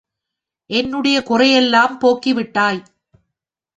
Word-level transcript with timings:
என்னுடைய 0.69 1.17
குறையையெல்லாம் 1.21 1.95
போக்கிவிட்டாய். 2.01 2.81